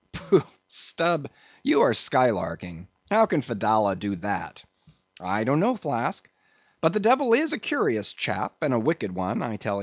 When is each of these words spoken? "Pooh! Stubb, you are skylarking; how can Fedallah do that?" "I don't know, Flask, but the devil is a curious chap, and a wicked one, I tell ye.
"Pooh! 0.13 0.41
Stubb, 0.67 1.29
you 1.61 1.81
are 1.81 1.93
skylarking; 1.93 2.87
how 3.11 3.27
can 3.27 3.43
Fedallah 3.43 3.95
do 3.95 4.15
that?" 4.15 4.63
"I 5.19 5.43
don't 5.43 5.59
know, 5.59 5.75
Flask, 5.75 6.27
but 6.81 6.93
the 6.93 6.99
devil 6.99 7.35
is 7.35 7.53
a 7.53 7.59
curious 7.59 8.11
chap, 8.11 8.55
and 8.63 8.73
a 8.73 8.79
wicked 8.79 9.13
one, 9.13 9.43
I 9.43 9.57
tell 9.57 9.77
ye. 9.77 9.79